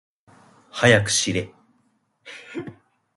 [0.71, 1.53] はやくしれ。